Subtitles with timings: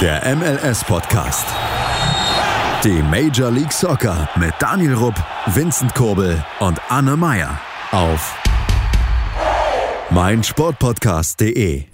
[0.00, 1.44] Der MLS-Podcast.
[2.84, 5.16] Die Major League Soccer mit Daniel Rupp,
[5.46, 8.40] Vincent Kurbel und Anne Meyer auf
[10.12, 11.86] meinsportpodcast.de.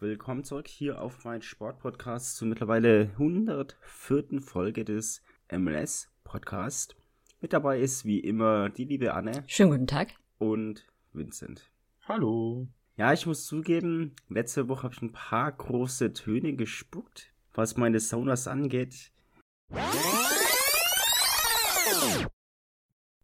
[0.00, 4.40] Willkommen zurück hier auf mein Sportpodcast zur mittlerweile 104.
[4.40, 5.22] Folge des
[5.52, 6.96] MLS Podcast.
[7.40, 9.44] Mit dabei ist wie immer die liebe Anne.
[9.46, 10.14] Schönen guten Tag.
[10.38, 11.70] Und Vincent.
[12.08, 12.66] Hallo.
[12.96, 17.98] Ja, ich muss zugeben, letzte Woche habe ich ein paar große Töne gespuckt, was meine
[17.98, 19.10] Saunas angeht.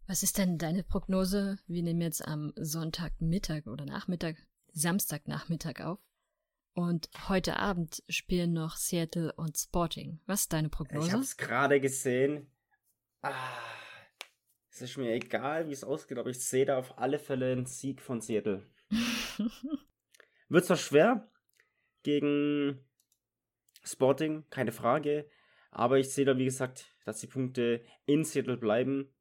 [0.07, 1.57] Was ist denn deine Prognose?
[1.67, 4.35] Wir nehmen jetzt am Sonntagmittag oder Nachmittag,
[4.73, 5.99] Samstagnachmittag auf.
[6.73, 10.19] Und heute Abend spielen noch Seattle und Sporting.
[10.25, 11.07] Was ist deine Prognose?
[11.07, 12.51] Ich habe es gerade gesehen.
[13.21, 13.31] Ah,
[14.69, 17.67] es ist mir egal, wie es ausgeht, aber ich sehe da auf alle Fälle einen
[17.67, 18.69] Sieg von Seattle.
[20.49, 21.31] Wird zwar schwer
[22.03, 22.83] gegen
[23.83, 25.29] Sporting, keine Frage.
[25.71, 29.13] Aber ich sehe da, wie gesagt, dass die Punkte in Seattle bleiben.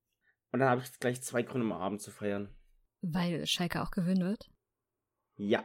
[0.53, 2.55] Und dann habe ich gleich zwei Gründe am Abend zu feiern.
[3.03, 4.51] Weil Schalke auch gewinnen wird?
[5.37, 5.65] Ja.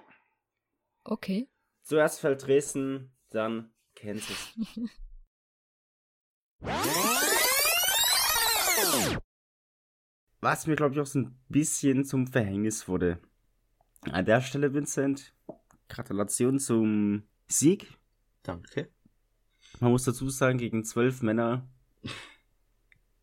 [1.03, 1.49] Okay.
[1.81, 4.53] Zuerst fällt Dresden, dann Kansas.
[10.41, 13.19] Was mir, glaube ich, auch so ein bisschen zum Verhängnis wurde.
[14.11, 15.33] An der Stelle, Vincent,
[15.89, 17.97] Gratulation zum Sieg.
[18.43, 18.89] Danke.
[19.79, 21.67] Man muss dazu sagen, gegen zwölf Männer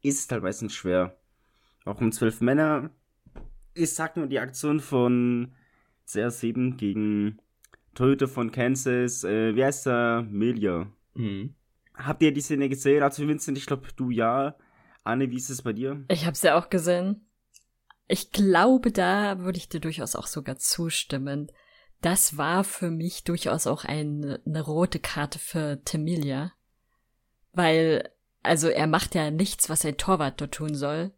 [0.02, 1.16] ist es halt meistens schwer.
[1.84, 2.90] Auch um zwölf Männer
[3.74, 5.52] ich sag nur die Aktion von
[6.06, 7.38] CR7 gegen
[7.94, 9.24] Torhüter von Kansas.
[9.24, 10.26] Äh, wie heißt der?
[10.28, 10.86] Melia.
[11.14, 11.54] Mhm.
[11.94, 13.02] Habt ihr die Szene gesehen?
[13.02, 14.56] Also Vincent, ich glaube, du ja.
[15.04, 16.04] Anne, wie ist es bei dir?
[16.08, 17.26] Ich habe es ja auch gesehen.
[18.12, 21.50] Ich glaube, da würde ich dir durchaus auch sogar zustimmen.
[22.02, 26.52] Das war für mich durchaus auch eine, eine rote Karte für Temilia.
[27.54, 28.10] Weil,
[28.42, 31.12] also er macht ja nichts, was ein Torwart dort tun soll,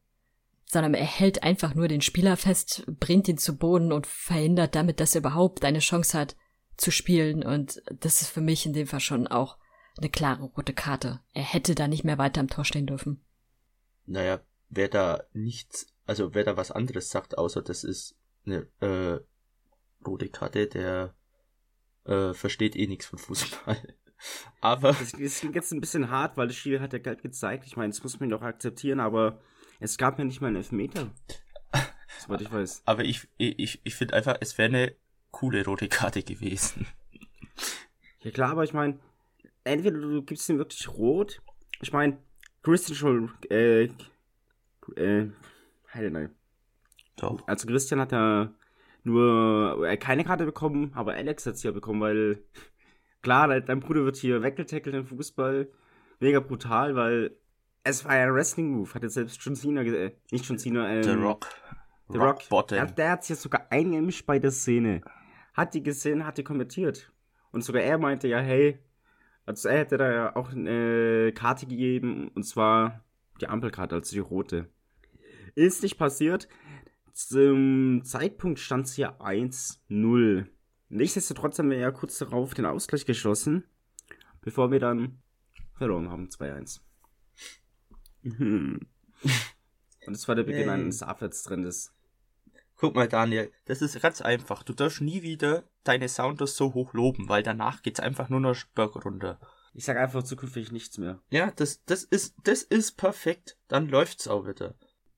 [0.66, 5.00] sondern er hält einfach nur den Spieler fest, bringt ihn zu Boden und verhindert damit,
[5.00, 6.36] dass er überhaupt eine Chance hat
[6.76, 7.42] zu spielen.
[7.42, 9.56] Und das ist für mich in dem Fall schon auch
[9.98, 11.18] eine klare rote Karte.
[11.32, 13.20] Er hätte da nicht mehr weiter am Tor stehen dürfen.
[14.06, 18.16] Naja, wer da nichts, also wer da was anderes sagt, außer das ist
[18.46, 19.20] eine äh,
[20.06, 21.14] rote Karte, der
[22.04, 23.94] äh, versteht eh nichts von Fußball.
[24.60, 24.92] aber.
[24.92, 27.66] Das, das klingt jetzt ein bisschen hart, weil das Spiel hat ja gelb gezeigt.
[27.66, 29.40] Ich meine, das muss man doch akzeptieren, aber
[29.80, 31.10] es gab ja nicht mal einen Elfmeter.
[32.18, 32.82] Soweit ich weiß.
[32.84, 34.96] Aber ich, ich, ich finde einfach, es wäre eine
[35.30, 36.86] coole rote Karte gewesen.
[38.20, 38.98] Ja klar, aber ich meine,
[39.64, 41.42] entweder du gibst ihm wirklich rot.
[41.80, 42.18] Ich meine,
[42.62, 43.88] Christian schon, äh,
[44.96, 45.30] äh,
[45.94, 46.30] Heidenei.
[47.16, 47.46] Doch.
[47.46, 48.52] Also Christian hat ja
[49.04, 52.42] nur äh, keine Karte bekommen, aber Alex hat sie ja bekommen, weil
[53.22, 55.68] klar, dein Bruder wird hier weggetackelt im Fußball.
[56.20, 57.36] Mega brutal, weil
[57.82, 58.94] es war ja ein Wrestling-Move.
[58.94, 61.48] Hat jetzt selbst John Cena, äh, nicht John Cena, ähm, The Rock.
[62.08, 62.48] The Rock.
[62.48, 62.76] Bottom.
[62.76, 65.02] Der, der hat sich ja sogar eingemischt bei der Szene.
[65.52, 67.12] Hat die gesehen, hat die kommentiert.
[67.52, 68.78] Und sogar er meinte ja, hey,
[69.46, 73.04] also er hätte da ja auch eine Karte gegeben, und zwar
[73.40, 74.68] die Ampelkarte, also die rote.
[75.54, 76.48] Ist nicht passiert.
[77.12, 80.46] Zum Zeitpunkt stand es hier 1-0.
[80.88, 83.64] Nichtsdestotrotz haben wir ja kurz darauf den Ausgleich geschossen,
[84.40, 85.22] bevor wir dann
[85.74, 86.80] verloren haben, 2-1.
[88.24, 88.88] Und
[90.06, 90.70] es war der Beginn Yay.
[90.70, 91.94] eines Abwärtstrendes.
[92.76, 94.62] Guck mal, Daniel, das ist ganz einfach.
[94.62, 98.56] Du darfst nie wieder deine Sounders so hoch loben, weil danach geht's einfach nur noch
[98.74, 99.38] Berg runter.
[99.72, 101.20] Ich sag einfach zukünftig nichts mehr.
[101.30, 103.56] Ja, das, das ist, das ist perfekt.
[103.68, 104.74] Dann läuft's auch wieder.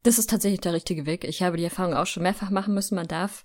[0.07, 1.25] Das ist tatsächlich der richtige Weg.
[1.25, 2.95] Ich habe die Erfahrung auch schon mehrfach machen müssen.
[2.95, 3.45] Man darf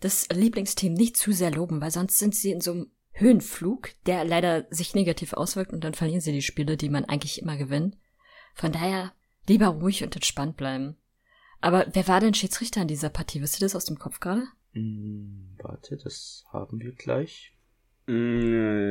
[0.00, 4.22] das Lieblingsteam nicht zu sehr loben, weil sonst sind sie in so einem Höhenflug, der
[4.22, 7.96] leider sich negativ auswirkt und dann verlieren sie die Spiele, die man eigentlich immer gewinnt.
[8.52, 9.14] Von daher
[9.48, 10.98] lieber ruhig und entspannt bleiben.
[11.62, 13.40] Aber wer war denn Schiedsrichter in dieser Partie?
[13.40, 14.42] Wisst ihr das aus dem Kopf gerade?
[14.72, 17.56] Hm, warte, das haben wir gleich.
[18.08, 18.82] Mm,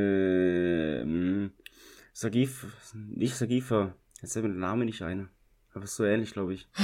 [2.12, 3.94] Sagif, nicht Sagifa.
[4.20, 5.30] Jetzt fällt mir der Name nicht ein.
[5.74, 6.68] Aber so ähnlich, glaube ich.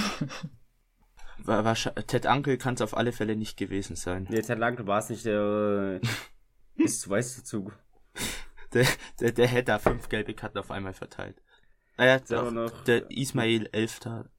[1.45, 4.27] War, war, Ted Ankel kann es auf alle Fälle nicht gewesen sein.
[4.29, 6.01] Nee, Ted Lange war es nicht, der
[6.77, 7.71] äh, ist zu weiß dazu.
[8.73, 8.85] Der,
[9.19, 11.41] der, der hätte da fünf gelbe Karten auf einmal verteilt.
[11.97, 14.29] Naja, Der war doch, noch- der Ismail Elfter.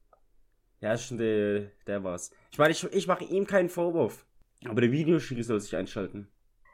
[0.81, 2.31] Ja, ist schon der, der war's.
[2.52, 4.25] Ich meine, ich, ich mache ihm keinen Vorwurf.
[4.67, 6.29] Aber der Videoschiri soll sich einschalten.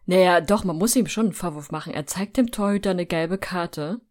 [0.04, 1.94] Naja, doch, man muss ihm schon einen Vorwurf machen.
[1.94, 4.02] Er zeigt dem Torhüter eine gelbe Karte,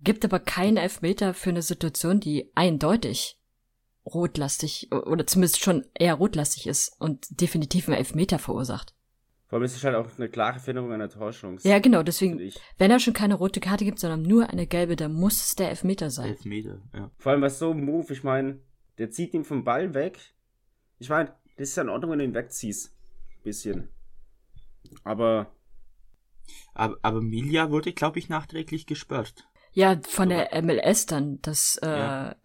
[0.00, 3.40] gibt aber keinen Elfmeter für eine Situation, die eindeutig
[4.04, 8.94] rotlastig oder zumindest schon eher rotlastig ist und definitiv einen Elfmeter verursacht.
[9.48, 11.68] Vor allem ist es halt auch eine klare Veränderung einer Torchance.
[11.68, 12.58] Ja, genau, deswegen, ich.
[12.78, 15.70] wenn er schon keine rote Karte gibt, sondern nur eine gelbe, dann muss es der
[15.70, 16.30] Elfmeter sein.
[16.30, 17.10] Elfmeter, ja.
[17.18, 18.60] Vor allem, was so ein Move, ich meine,
[18.98, 20.18] der zieht ihn vom Ball weg.
[20.98, 22.92] Ich meine, das ist ja in Ordnung, wenn du ihn wegziehst.
[23.44, 23.88] Bisschen.
[25.04, 25.52] Aber,
[26.74, 29.48] Aber, aber Milja wurde, glaube ich, nachträglich gesperrt.
[29.76, 31.96] Ja, von der MLS dann, das, äh, Ja.
[31.98, 32.36] ja,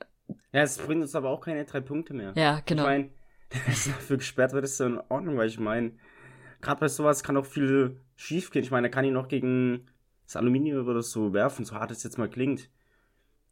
[0.52, 2.34] ja, es bringt uns aber auch keine drei Punkte mehr.
[2.66, 2.84] genau.
[2.84, 3.10] Ich meine,
[3.68, 5.94] dass dafür gesperrt wird, ist so in Ordnung, weil ich meine,
[6.60, 8.64] gerade bei sowas kann auch viel schief gehen.
[8.64, 9.88] Ich meine, er kann ihn noch gegen
[10.26, 12.70] das Aluminium oder so werfen, so hart es jetzt mal klingt.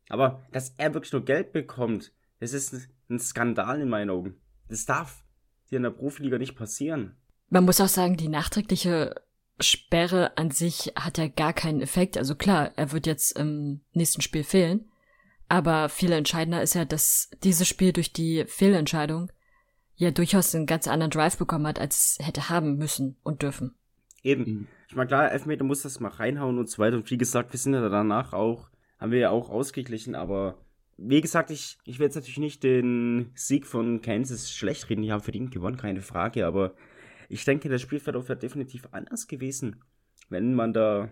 [0.10, 2.12] Aber dass er wirklich nur Geld bekommt,
[2.42, 4.36] das ist ein Skandal in meinen Augen.
[4.68, 5.24] Das darf
[5.72, 7.16] dir in der Profiliga nicht passieren.
[7.48, 9.16] Man muss auch sagen, die nachträgliche
[9.60, 12.18] Sperre an sich hat ja gar keinen Effekt.
[12.18, 14.86] Also klar, er wird jetzt im nächsten Spiel fehlen.
[15.48, 19.32] Aber viel entscheidender ist ja, dass dieses Spiel durch die Fehlentscheidung
[19.96, 23.76] ja durchaus einen ganz anderen Drive bekommen hat, als es hätte haben müssen und dürfen.
[24.24, 24.44] Eben.
[24.44, 24.68] Mhm.
[24.88, 26.98] Ich meine, klar, Elfmeter muss das mal reinhauen und so weiter.
[26.98, 28.70] Und wie gesagt, wir sind ja danach auch,
[29.00, 30.58] haben wir ja auch ausgeglichen, aber
[30.98, 35.02] wie gesagt, ich, ich will jetzt natürlich nicht den Sieg von Kansas schlecht reden.
[35.02, 36.74] Die haben verdient gewonnen, keine Frage, aber
[37.30, 39.84] ich denke, der Spielverlauf wäre definitiv anders gewesen,
[40.30, 41.10] wenn man da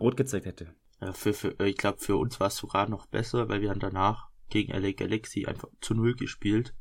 [0.00, 0.74] rot gezeigt hätte.
[1.00, 3.70] Ja, für, für, äh, ich glaube, für uns war es sogar noch besser, weil wir
[3.70, 6.74] haben danach gegen LA Galaxy einfach zu Null gespielt.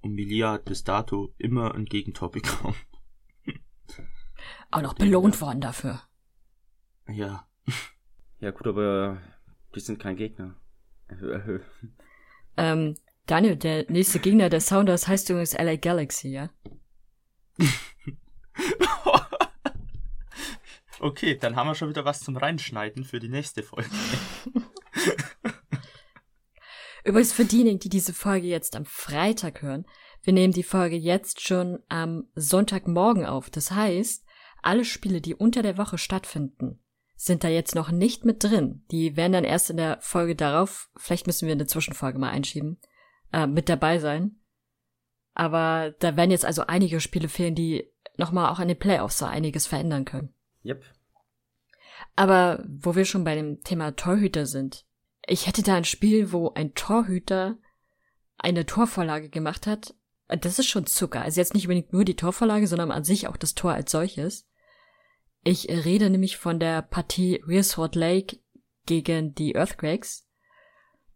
[0.00, 2.76] Und Milja hat bis dato immer ein Gegentor bekommen.
[4.70, 6.00] Auch noch belohnt worden dafür.
[7.08, 7.46] Ja.
[8.38, 9.20] Ja gut, aber
[9.74, 10.56] die sind kein Gegner.
[12.56, 16.50] Ähm, Daniel, der nächste Gegner der Sounders heißt übrigens LA Galaxy, ja?
[21.00, 23.90] okay, dann haben wir schon wieder was zum Reinschneiden für die nächste Folge.
[27.04, 29.86] Übrigens für diejenigen, die diese Folge jetzt am Freitag hören,
[30.22, 33.48] wir nehmen die Folge jetzt schon am Sonntagmorgen auf.
[33.48, 34.24] Das heißt,
[34.62, 36.82] alle Spiele, die unter der Woche stattfinden,
[37.16, 38.84] sind da jetzt noch nicht mit drin.
[38.90, 42.78] Die werden dann erst in der Folge darauf, vielleicht müssen wir eine Zwischenfolge mal einschieben,
[43.32, 44.39] äh, mit dabei sein.
[45.34, 49.26] Aber da werden jetzt also einige Spiele fehlen, die nochmal auch an den Playoffs so
[49.26, 50.34] einiges verändern können.
[50.64, 50.82] yep.
[52.16, 54.84] Aber wo wir schon bei dem Thema Torhüter sind,
[55.26, 57.56] ich hätte da ein Spiel, wo ein Torhüter
[58.36, 59.94] eine Torvorlage gemacht hat.
[60.28, 61.22] Das ist schon Zucker.
[61.22, 64.46] Also jetzt nicht unbedingt nur die Torvorlage, sondern an sich auch das Tor als solches.
[65.42, 68.38] Ich rede nämlich von der Partie Salt Lake
[68.86, 70.26] gegen die Earthquakes.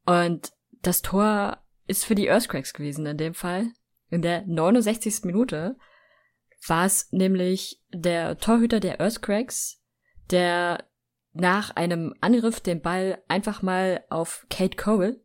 [0.06, 0.52] Und
[0.82, 3.72] das Tor ist für die Earthquakes gewesen in dem Fall.
[4.14, 5.25] In der 69.
[5.25, 5.76] Minute
[6.69, 9.82] war es nämlich der Torhüter der Earthquakes,
[10.31, 10.84] der
[11.32, 15.20] nach einem Angriff den Ball einfach mal auf Kate Cole,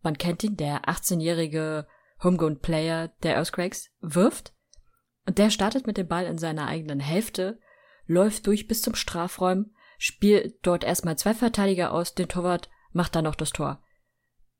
[0.00, 1.86] man kennt ihn, der 18-jährige
[2.24, 4.54] Homegrown Player der Earthquakes, wirft.
[5.26, 7.60] Und der startet mit dem Ball in seiner eigenen Hälfte,
[8.06, 13.24] läuft durch bis zum Strafräum, spielt dort erstmal zwei Verteidiger aus, den Torwart macht dann
[13.24, 13.82] noch das Tor.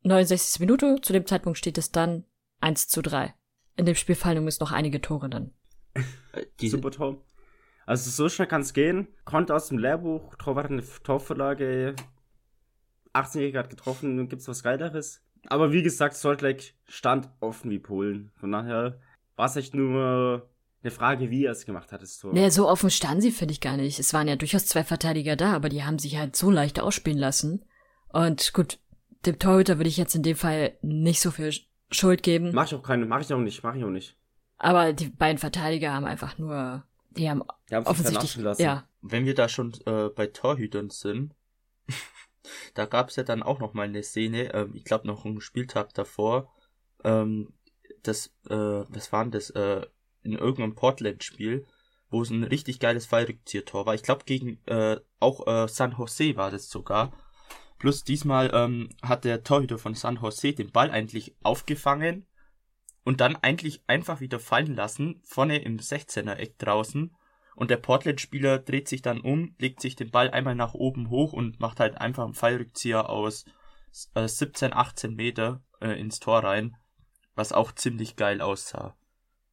[0.02, 0.60] 69.
[0.60, 2.26] Minute, zu dem Zeitpunkt steht es dann
[2.60, 3.34] 1 zu 3.
[3.78, 5.52] In dem Spiel fallen übrigens noch einige Tore dann.
[5.94, 6.02] Äh,
[6.60, 7.24] Die, Super Tor.
[7.86, 9.08] Also so schnell kann es gehen.
[9.24, 11.94] Konnte aus dem Lehrbuch, Torwart eine Torvorlage,
[13.14, 15.22] 18-Jähriger hat getroffen, gibt's was Geileres.
[15.46, 18.30] Aber wie gesagt, Salt Lake stand offen wie Polen.
[18.36, 19.00] Von daher
[19.36, 20.50] war es echt nur
[20.82, 22.34] eine Frage, wie er es gemacht hat, das Tor.
[22.34, 23.98] Naja, so offen standen sie, finde ich gar nicht.
[23.98, 27.18] Es waren ja durchaus zwei Verteidiger da, aber die haben sich halt so leicht ausspielen
[27.18, 27.64] lassen.
[28.12, 28.78] Und gut,
[29.24, 31.52] dem Torhüter würde ich jetzt in dem Fall nicht so viel
[31.90, 32.50] Schuld geben.
[32.52, 34.16] Mach ich auch keine, mach ich auch nicht, mach ich auch nicht.
[34.58, 38.62] Aber die beiden Verteidiger haben einfach nur, die haben Die haben sich offensichtlich, lassen.
[38.62, 41.34] ja, wenn wir da schon äh, bei Torhütern sind,
[42.74, 45.40] da gab es ja dann auch noch mal eine Szene, ähm, ich glaube noch einen
[45.40, 46.52] Spieltag davor,
[47.04, 47.52] ähm,
[48.02, 49.86] das, äh, was war denn das, äh,
[50.22, 51.66] in irgendeinem Portland-Spiel,
[52.10, 53.94] wo es ein richtig geiles Fallrückzieher-Tor war.
[53.94, 57.12] Ich glaube gegen äh, auch äh, San Jose war das sogar.
[57.78, 62.26] Plus diesmal ähm, hat der Torhüter von San Jose den Ball eigentlich aufgefangen
[63.04, 67.14] und dann eigentlich einfach wieder fallen lassen, vorne im 16er-Eck draußen.
[67.54, 71.32] Und der Portland-Spieler dreht sich dann um, legt sich den Ball einmal nach oben hoch
[71.32, 73.44] und macht halt einfach einen Fallrückzieher aus
[74.14, 76.76] äh, 17, 18 Meter äh, ins Tor rein,
[77.34, 78.96] was auch ziemlich geil aussah.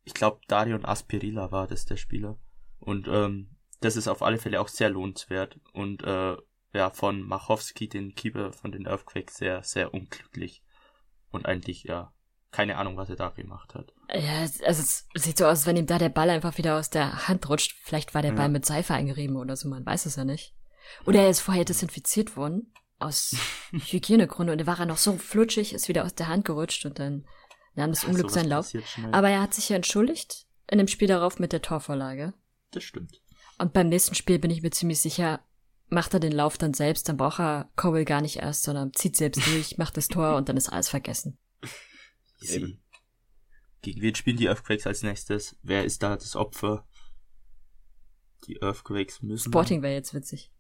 [0.03, 2.37] Ich glaube, Darion Aspirilla war das der Spieler.
[2.79, 5.59] Und ähm, das ist auf alle Fälle auch sehr lohnenswert.
[5.73, 6.35] Und äh,
[6.75, 10.61] ja, von Machowski, den Keeper von den Earthquakes, sehr, sehr unglücklich.
[11.31, 12.13] Und eigentlich, ja,
[12.51, 13.93] keine Ahnung, was er da gemacht hat.
[14.13, 16.77] ja, es- also es sieht so aus, als wenn ihm da der Ball einfach wieder
[16.79, 17.75] aus der Hand rutscht.
[17.83, 18.37] Vielleicht war der Ja.
[18.37, 20.53] Ball mit Seife eingerieben oder so, man weiß es ja nicht.
[21.05, 23.35] Oder er ist vorher desinfiziert worden, aus
[23.71, 26.99] Hygienegründen, und dann war er noch so flutschig, ist wieder aus der Hand gerutscht und
[26.99, 27.25] dann
[27.73, 28.71] nahm das Unglück seinen Lauf.
[29.11, 32.33] Aber er hat sich ja entschuldigt in dem Spiel darauf mit der Torvorlage.
[32.71, 33.21] Das stimmt.
[33.57, 35.39] Und beim nächsten Spiel bin ich mir ziemlich sicher,
[35.89, 39.15] macht er den Lauf dann selbst, dann braucht er Cowell gar nicht erst, sondern zieht
[39.15, 41.37] selbst durch, macht das Tor und dann ist alles vergessen.
[42.41, 42.55] Easy.
[42.57, 42.81] Eben.
[43.81, 45.57] Gegen wen spielen die Earthquakes als nächstes?
[45.61, 46.87] Wer ist da das Opfer?
[48.47, 49.49] Die Earthquakes müssen.
[49.49, 50.51] Sporting wäre jetzt witzig.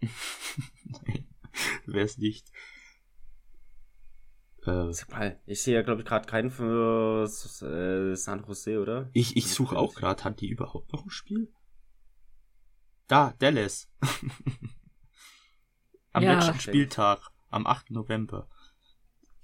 [0.00, 1.28] Nein,
[1.86, 2.50] wäre es nicht.
[4.64, 9.10] Äh, Sag mal, ich sehe ja, glaube ich, gerade keinen für äh, San Jose, oder?
[9.12, 11.52] ich ich suche auch gerade, hat die überhaupt noch ein Spiel?
[13.08, 13.88] Da, Dallas.
[16.12, 16.34] am Ja.
[16.34, 17.90] letzten Spieltag, am 8.
[17.90, 18.48] November.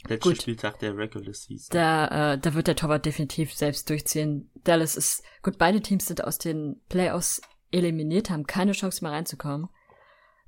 [0.07, 0.43] Letzter Gut.
[0.43, 1.69] Spieltag der Regular Season.
[1.73, 4.51] Da, äh, da wird der Torwart definitiv selbst durchziehen.
[4.63, 7.41] Dallas ist, gut, beide Teams sind aus den Playoffs
[7.71, 9.69] eliminiert, haben keine Chance mehr reinzukommen.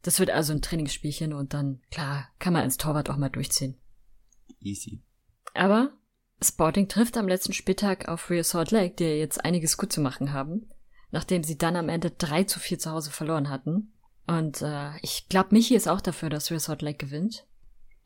[0.02, 3.80] Das wird also ein Trainingsspielchen und dann, klar, kann man ins Torwart auch mal durchziehen.
[4.61, 5.02] Easy.
[5.54, 5.90] Aber
[6.42, 10.35] Sporting trifft am letzten Spieltag auf Real Salt Lake, die jetzt einiges gut zu machen
[10.35, 10.68] haben,
[11.10, 13.92] nachdem sie dann am Ende 3 zu 4 zu Hause verloren hatten.
[14.26, 17.46] Und äh, ich glaube, Michi ist auch dafür, dass Real Salt Lake gewinnt.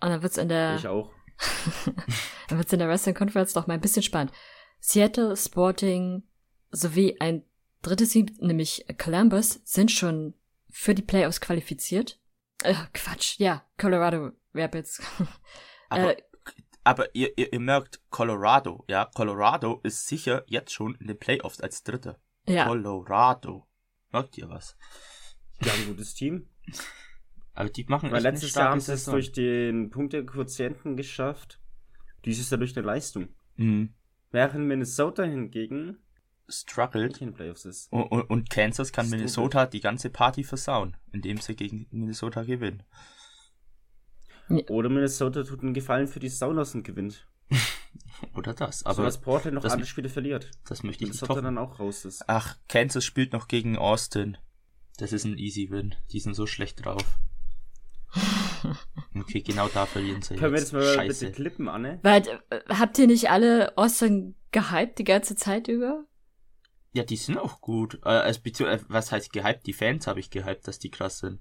[0.00, 1.10] Und dann wird's in der Ich auch.
[2.48, 4.32] dann wird's in der Western Conference noch mal ein bisschen spannend.
[4.80, 6.22] Seattle, Sporting
[6.70, 7.44] sowie ein
[7.82, 10.34] drittes Team, nämlich Columbus, sind schon
[10.68, 12.18] für die Playoffs qualifiziert.
[12.62, 15.02] Äh, Quatsch, ja, Colorado Rapids.
[15.88, 16.22] Aber, Äh,
[16.82, 21.60] aber ihr, ihr, ihr merkt, Colorado, ja, Colorado ist sicher jetzt schon in den Playoffs
[21.60, 22.18] als Dritter.
[22.50, 23.66] Ja, Colorado.
[24.12, 24.76] Merkt ihr was?
[25.62, 26.48] Die haben ein gutes Team.
[27.54, 31.60] Aber die machen Weil echt letztes Jahr haben sie es durch den Punktequotienten geschafft.
[32.24, 33.28] Dieses Jahr durch eine Leistung.
[33.56, 33.94] Mhm.
[34.30, 35.98] Während Minnesota hingegen
[36.48, 37.20] Struggled.
[37.20, 37.92] in den Playoffs ist.
[37.92, 39.18] Und, und, und Kansas kann Stupid.
[39.20, 42.82] Minnesota die ganze Party versauen, indem sie gegen Minnesota gewinnen.
[44.68, 47.28] Oder Minnesota tut einen Gefallen für die Saunas und gewinnt.
[48.34, 48.84] Oder das.
[48.84, 50.50] Aber so dass Portland noch das- alle Spiele verliert.
[50.68, 51.44] das möchte ich nicht toppen.
[51.44, 52.22] dann auch raus ist.
[52.26, 54.36] Ach, Kansas spielt noch gegen Austin.
[54.98, 55.94] Das ist ein easy Win.
[56.12, 57.04] Die sind so schlecht drauf.
[59.14, 60.72] Okay, genau da verlieren sie Können wir jetzt.
[60.72, 61.26] jetzt mal Scheiße.
[61.26, 61.98] bitte klippen, Anne?
[62.02, 66.04] Weil, äh, habt ihr nicht alle Austin gehypt die ganze Zeit über?
[66.92, 68.00] Ja, die sind auch gut.
[68.04, 69.66] Äh, also, äh, was heißt gehypt?
[69.66, 71.40] Die Fans habe ich gehypt, dass die krass sind.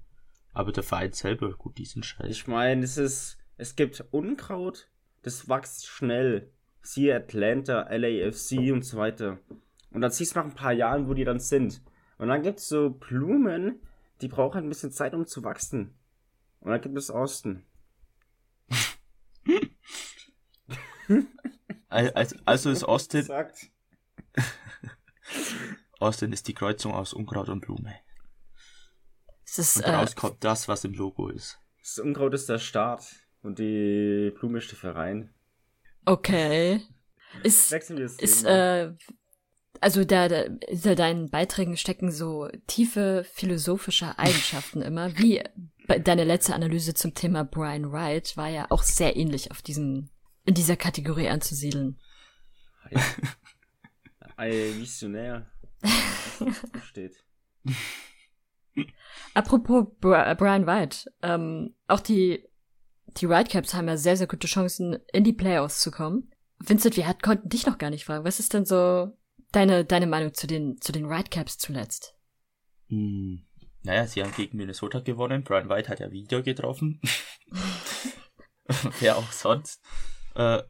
[0.52, 2.28] Aber der Verein selber, gut, die sind scheiße.
[2.30, 4.88] Ich meine, es ist, es gibt Unkraut,
[5.22, 6.50] das wächst schnell.
[6.82, 9.38] Siehe Atlanta, LAFC und so weiter.
[9.90, 11.82] Und dann siehst du nach ein paar Jahren, wo die dann sind.
[12.18, 13.80] Und dann gibt es so Blumen,
[14.20, 15.94] die brauchen ein bisschen Zeit, um zu wachsen.
[16.60, 17.64] Und dann gibt es Austin.
[21.88, 23.26] Al- Also, also ist Austin.
[25.98, 27.94] Austin ist die Kreuzung aus Unkraut und Blume.
[29.44, 31.58] Es ist, Und äh, daraus kommt das, was im Logo ist.
[31.82, 33.04] Das Unkraut ist der Start
[33.42, 35.30] und die Blume ist die Verein.
[36.04, 36.80] okay.
[37.44, 38.16] Ist, Wechseln wir es.
[38.18, 38.92] ist, äh,
[39.80, 45.40] also da, da, hinter deinen Beiträgen stecken so tiefe philosophische Eigenschaften immer, wie
[46.02, 50.08] deine letzte Analyse zum Thema Brian Wright war ja auch sehr ähnlich auf diesem,
[50.44, 52.00] in dieser Kategorie anzusiedeln.
[54.36, 55.46] Ein Visionär.
[55.82, 57.22] Was da steht.
[59.34, 62.44] Apropos Bri- Brian White, ähm, auch die,
[63.16, 66.30] die Whitecaps haben ja sehr, sehr gute Chancen, in die Playoffs zu kommen.
[66.58, 68.24] Vincent, wir hat, konnten dich noch gar nicht fragen.
[68.24, 69.16] Was ist denn so
[69.52, 72.14] deine, deine Meinung zu den, zu den Whitecaps zuletzt?
[72.88, 73.46] Hm.
[73.82, 75.42] Naja, sie haben gegen Minnesota gewonnen.
[75.42, 77.00] Brian White hat ja wieder getroffen.
[79.00, 79.82] Wer auch sonst.
[80.34, 80.62] Äh,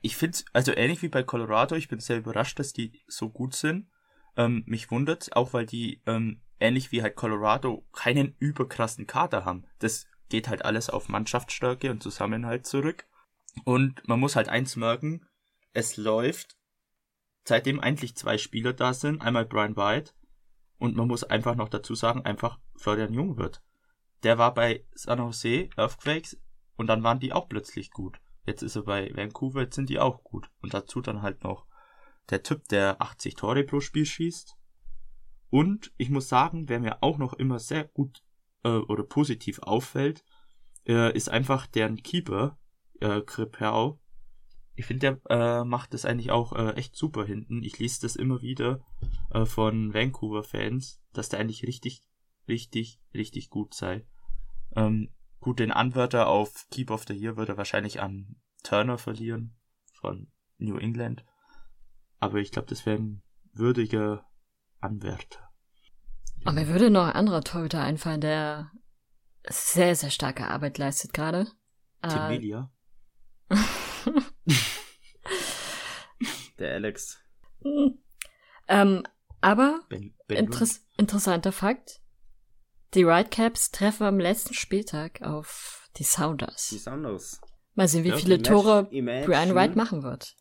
[0.00, 3.54] ich finde also ähnlich wie bei Colorado, ich bin sehr überrascht, dass die so gut
[3.54, 3.88] sind.
[4.36, 9.66] Ähm, mich wundert auch, weil die ähm, ähnlich wie halt Colorado keinen überkrassen Kader haben.
[9.78, 13.06] Das geht halt alles auf Mannschaftsstärke und Zusammenhalt zurück.
[13.64, 15.26] Und man muss halt eins merken,
[15.72, 16.56] es läuft,
[17.44, 20.12] seitdem eigentlich zwei Spieler da sind, einmal Brian White
[20.78, 23.62] und man muss einfach noch dazu sagen, einfach Florian Jung wird.
[24.22, 26.40] Der war bei San Jose Earthquakes
[26.76, 28.20] und dann waren die auch plötzlich gut.
[28.46, 30.50] Jetzt ist er bei Vancouver, jetzt sind die auch gut.
[30.60, 31.66] Und dazu dann halt noch
[32.30, 34.56] der Typ, der 80 Tore pro Spiel schießt.
[35.50, 38.22] Und ich muss sagen, wer mir auch noch immer sehr gut
[38.64, 40.24] äh, oder positiv auffällt,
[40.86, 42.58] äh, ist einfach deren Keeper,
[43.00, 44.00] äh, Kripau.
[44.74, 47.62] Ich finde, der äh, macht das eigentlich auch äh, echt super hinten.
[47.62, 48.80] Ich lese das immer wieder
[49.30, 52.04] äh, von Vancouver-Fans, dass der eigentlich richtig,
[52.46, 54.06] richtig, richtig gut sei.
[54.76, 59.56] Ähm, gut, den Anwärter auf Keep of the Year wird er wahrscheinlich an Turner verlieren
[59.92, 61.24] von New England.
[62.20, 63.22] Aber ich glaube, das wäre ein
[63.52, 64.28] würdiger
[64.80, 65.47] Anwärter.
[66.48, 68.70] Aber mir würde noch ein anderer Torhüter einfallen, der
[69.50, 71.46] sehr, sehr starke Arbeit leistet gerade.
[72.02, 72.70] Tim Äh, Melia.
[76.58, 77.18] Der Alex.
[77.62, 77.98] Hm.
[78.66, 79.02] Ähm,
[79.42, 82.00] aber Ben, ben Interess interessanter Fakt.
[82.94, 86.68] Die Whitecaps treffen am letzten Spieltag auf die Die Sounders.
[86.70, 87.40] Sounders.
[87.74, 90.34] Mal sehen, wie Ja, viele Imag- Tore Imagine Brian White machen wird.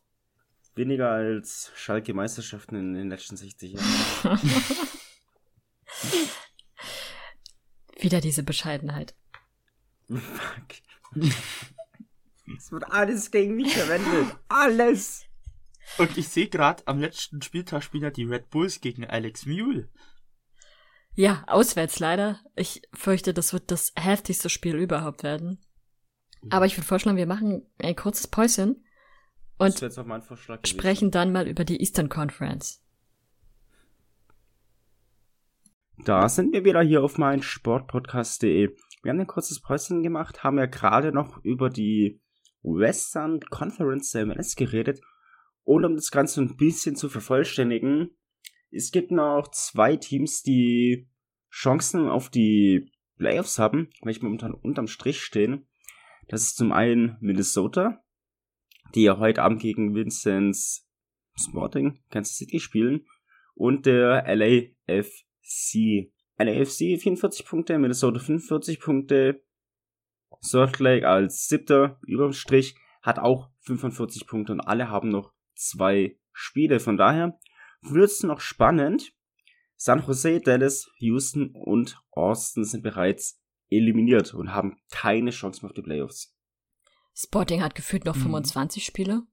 [0.75, 4.39] Weniger als Schalke Meisterschaften in den letzten 60 Jahren.
[7.99, 9.15] Wieder diese Bescheidenheit.
[10.07, 11.23] Fuck.
[12.55, 14.35] Es wird alles gegen mich verwendet.
[14.47, 15.25] Alles.
[15.97, 19.89] Und ich sehe gerade, am letzten Spieltag spielen ja die Red Bulls gegen Alex Mule.
[21.13, 22.39] Ja, auswärts leider.
[22.55, 25.59] Ich fürchte, das wird das heftigste Spiel überhaupt werden.
[26.49, 28.85] Aber ich würde vorschlagen, wir machen ein kurzes Päuschen
[29.57, 30.77] und wäre jetzt auch mein Vorschlag gewesen.
[30.77, 32.83] sprechen dann mal über die Eastern Conference.
[36.05, 38.75] Da sind wir wieder hier auf mein Sportpodcast.de.
[39.01, 42.21] Wir haben ein kurzes Päuschen gemacht, haben ja gerade noch über die
[42.61, 45.01] Western Conference der MLS geredet.
[45.63, 48.15] Und um das Ganze ein bisschen zu vervollständigen,
[48.69, 51.09] es gibt noch zwei Teams, die
[51.51, 55.67] Chancen auf die Playoffs haben, welche momentan unterm Strich stehen.
[56.27, 58.03] Das ist zum einen Minnesota,
[58.93, 60.87] die ja heute Abend gegen Vincent's
[61.35, 63.05] Sporting Kansas City spielen,
[63.55, 65.26] und der LAFC.
[66.37, 69.43] LAFC 44 Punkte, Minnesota 45 Punkte,
[70.41, 76.17] Salt Lake als siebter überm Strich hat auch 45 Punkte und alle haben noch zwei
[76.33, 76.79] Spiele.
[76.79, 77.39] Von daher
[77.81, 79.13] wird es noch spannend.
[79.75, 85.75] San Jose, Dallas, Houston und Austin sind bereits eliminiert und haben keine Chance mehr auf
[85.75, 86.35] die Playoffs.
[87.15, 88.21] Sporting hat gefühlt noch Mhm.
[88.23, 89.23] 25 Spiele.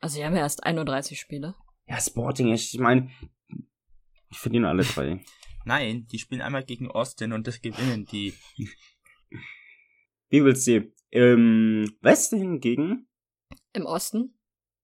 [0.00, 1.54] Also sie haben ja erst 31 Spiele.
[1.86, 3.10] Ja, Sporting, ich meine,
[4.30, 5.20] ich verdiene alle drei.
[5.68, 8.32] Nein, die spielen einmal gegen Austin und das gewinnen die.
[10.30, 10.90] Wie willst du?
[11.10, 13.06] Im Westen hingegen,
[13.74, 14.38] Im Osten?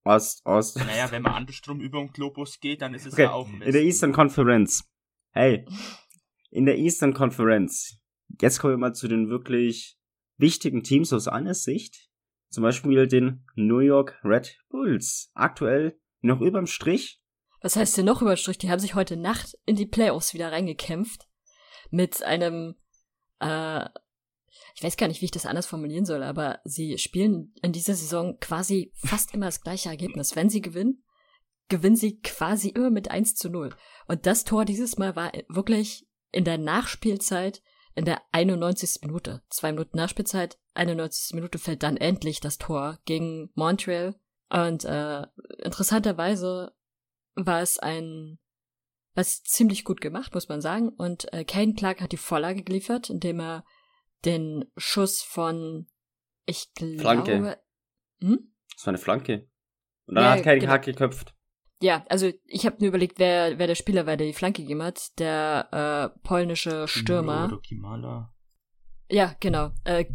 [0.04, 3.32] Ost, Ost, Naja, wenn man andersrum über den Globus geht, dann ist es Okay, ja
[3.32, 4.84] auch in der Eastern Conference.
[5.32, 5.64] Hey,
[6.50, 7.98] in der Eastern Conference.
[8.38, 9.96] Jetzt kommen wir mal zu den wirklich
[10.36, 12.10] wichtigen Teams aus einer Sicht.
[12.50, 15.30] Zum Beispiel den New York Red Bulls.
[15.32, 17.23] Aktuell noch überm Strich.
[17.64, 18.58] Was heißt denn noch überstrich?
[18.58, 21.26] Die haben sich heute Nacht in die Playoffs wieder reingekämpft.
[21.90, 22.74] Mit einem,
[23.40, 23.86] äh,
[24.74, 27.94] ich weiß gar nicht, wie ich das anders formulieren soll, aber sie spielen in dieser
[27.94, 30.36] Saison quasi fast immer das gleiche Ergebnis.
[30.36, 31.04] Wenn sie gewinnen,
[31.68, 33.74] gewinnen sie quasi immer mit 1 zu 0.
[34.08, 37.62] Und das Tor dieses Mal war wirklich in der Nachspielzeit
[37.94, 39.00] in der 91.
[39.06, 39.42] Minute.
[39.48, 41.34] Zwei Minuten Nachspielzeit, 91.
[41.34, 44.16] Minute fällt dann endlich das Tor gegen Montreal.
[44.50, 45.22] Und äh,
[45.62, 46.74] interessanterweise
[47.34, 48.38] war es ein
[49.14, 50.88] was ziemlich gut gemacht, muss man sagen.
[50.88, 53.64] Und äh, Kane Clark hat die Vorlage geliefert, indem er
[54.24, 55.86] den Schuss von,
[56.46, 57.58] ich glaube, Flanke.
[58.20, 58.52] Hm?
[58.74, 59.48] Das war eine Flanke.
[60.06, 60.72] Und dann Ja, hat kein genau.
[60.72, 61.34] Hack geköpft.
[61.80, 64.82] Ja, also ich habe nur überlegt, wer, wer der Spieler war, der die Flanke gegeben
[64.82, 65.18] hat.
[65.18, 67.46] Der äh, polnische Stürmer.
[67.46, 68.34] Oder Kimala.
[69.10, 69.70] Ja, genau.
[69.84, 70.06] Äh,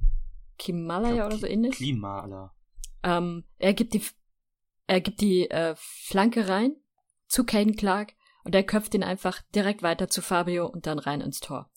[0.57, 1.75] Kimalaya oder so ähnlich.
[1.75, 2.53] Klimala.
[3.03, 4.03] Ähm, er gibt die,
[4.87, 6.75] er gibt die äh, Flanke rein
[7.29, 8.13] zu Caden Clark
[8.43, 11.71] und er köpft ihn einfach direkt weiter zu Fabio und dann rein ins Tor.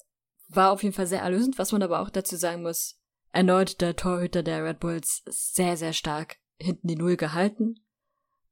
[0.49, 2.99] War auf jeden Fall sehr erlösend, was man aber auch dazu sagen muss.
[3.31, 7.77] Erneut der Torhüter der Red Bulls sehr, sehr stark hinten die Null gehalten.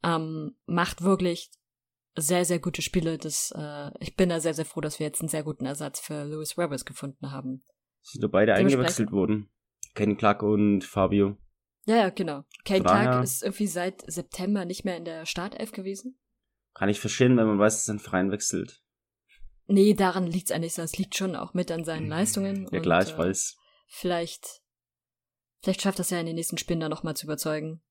[0.03, 1.51] Ähm, macht wirklich
[2.17, 3.19] sehr, sehr gute Spiele.
[3.19, 6.01] Das, äh, ich bin da sehr, sehr froh, dass wir jetzt einen sehr guten Ersatz
[6.01, 7.65] für Lewis Roberts gefunden haben.
[8.03, 9.51] Sind nur beide eingewechselt worden.
[9.95, 11.37] Ken Clark und Fabio.
[11.85, 12.45] Ja, ja, genau.
[12.65, 16.19] Daher- Clark ist irgendwie seit September nicht mehr in der Startelf gewesen.
[16.75, 18.83] Kann ich verstehen, wenn man weiß, dass er einen Freien wechselt.
[19.67, 22.65] Nee, daran liegt's eigentlich, sondern es liegt schon auch mit an seinen Leistungen.
[22.71, 23.57] Ja und, klar, ich äh, weiß.
[23.89, 24.63] Vielleicht,
[25.63, 27.83] vielleicht schafft das ja in den nächsten Spielen dann nochmal zu überzeugen.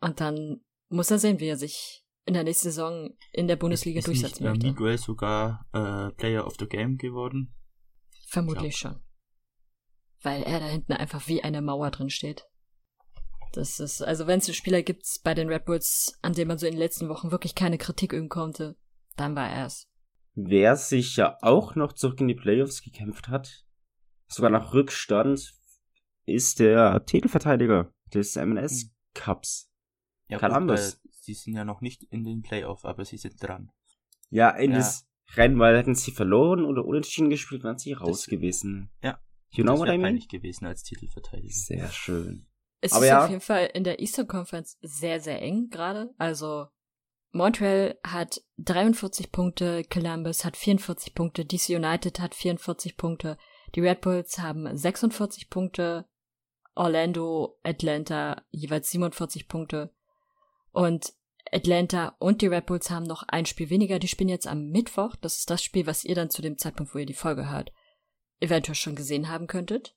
[0.00, 4.00] Und dann muss er sehen, wie er sich in der nächsten Saison in der Bundesliga
[4.00, 4.66] ist durchsetzen nicht, möchte.
[4.66, 7.54] Miguel sogar äh, Player of the Game geworden.
[8.26, 9.00] Vermutlich schon.
[10.22, 12.46] Weil er da hinten einfach wie eine Mauer drin steht.
[13.52, 16.58] Das ist, also wenn es einen Spieler gibt bei den Red Bulls, an dem man
[16.58, 18.76] so in den letzten Wochen wirklich keine Kritik üben konnte,
[19.16, 19.86] dann war er es.
[20.34, 23.64] Wer sich ja auch noch zurück in die Playoffs gekämpft hat,
[24.28, 25.54] sogar nach Rückstand,
[26.26, 29.70] ist der Titelverteidiger des MLS Cups.
[30.28, 31.00] Ja, Columbus.
[31.02, 33.72] gut, sie sind ja noch nicht in den Playoff, aber sie sind dran.
[34.30, 34.78] Ja, in Ja.
[34.78, 38.90] das Rennen, weil hätten sie verloren oder unentschieden gespielt, wären sie raus Das- gewesen.
[39.02, 39.18] Ja.
[39.50, 40.18] You know das what wäre I mean?
[40.28, 41.52] gewesen als Titelverteidiger.
[41.54, 42.46] Sehr schön.
[42.80, 43.24] Es Aber ist ja.
[43.24, 46.14] auf jeden Fall in der Eastern Conference sehr, sehr eng gerade.
[46.18, 46.66] Also
[47.32, 53.36] Montreal hat 43 Punkte, Columbus hat 44 Punkte, DC United hat 44 Punkte,
[53.74, 56.06] die Red Bulls haben 46 Punkte,
[56.74, 59.92] Orlando, Atlanta jeweils 47 Punkte.
[60.70, 61.12] Und
[61.50, 63.98] Atlanta und die Red Bulls haben noch ein Spiel weniger.
[63.98, 65.16] Die spielen jetzt am Mittwoch.
[65.16, 67.72] Das ist das Spiel, was ihr dann zu dem Zeitpunkt, wo ihr die Folge hört,
[68.40, 69.96] eventuell schon gesehen haben könntet.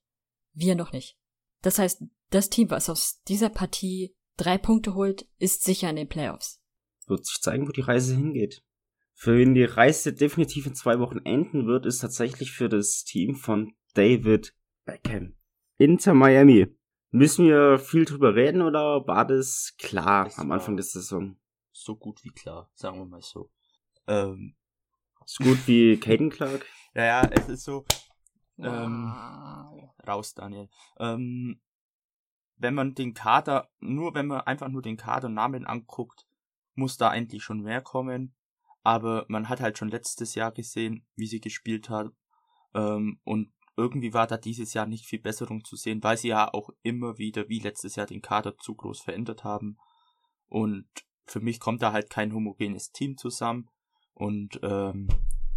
[0.53, 1.17] Wir noch nicht.
[1.61, 6.07] Das heißt, das Team, was aus dieser Partie drei Punkte holt, ist sicher in den
[6.07, 6.61] Playoffs.
[7.07, 8.63] Wird sich zeigen, wo die Reise hingeht.
[9.13, 13.35] Für wen die Reise definitiv in zwei Wochen enden wird, ist tatsächlich für das Team
[13.35, 15.35] von David Beckham.
[15.77, 16.67] Inter Miami.
[17.11, 21.37] Müssen wir viel drüber reden oder war das klar Das am Anfang der Saison?
[21.73, 23.51] So gut wie klar, sagen wir mal so.
[24.07, 24.55] Ähm,
[25.25, 26.65] So gut wie Caden Clark?
[26.95, 27.85] ja, ja, es ist so,
[28.57, 29.93] Ähm, Wow.
[30.07, 30.69] raus, Daniel.
[30.99, 31.59] Ähm,
[32.57, 36.27] wenn man den Kader, nur wenn man einfach nur den Kader und Namen anguckt,
[36.75, 38.33] muss da eigentlich schon mehr kommen.
[38.83, 42.11] Aber man hat halt schon letztes Jahr gesehen, wie sie gespielt hat.
[42.73, 46.53] Ähm, und irgendwie war da dieses Jahr nicht viel Besserung zu sehen, weil sie ja
[46.53, 49.77] auch immer wieder, wie letztes Jahr, den Kader zu groß verändert haben.
[50.49, 50.87] Und
[51.25, 53.69] für mich kommt da halt kein homogenes Team zusammen.
[54.13, 55.07] Und ähm,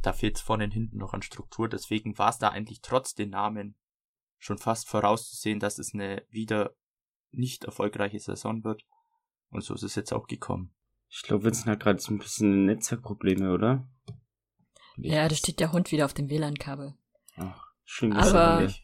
[0.06, 1.68] da fehlt es vorne und hinten noch an Struktur.
[1.68, 3.76] Deswegen war es da eigentlich trotz den Namen
[4.38, 6.74] schon fast vorauszusehen, dass es eine wieder
[7.30, 8.84] nicht erfolgreiche Saison wird.
[9.50, 10.74] Und so ist es jetzt auch gekommen.
[11.08, 13.88] Ich glaube, Vincent hat gerade so ein bisschen Netzwerkprobleme, oder?
[14.96, 16.94] Ja, da steht der Hund wieder auf dem WLAN-Kabel.
[17.36, 18.82] Ach, schön Aber- gesagt.